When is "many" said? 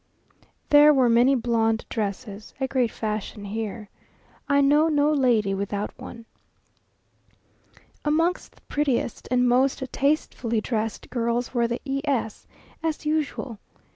1.09-1.35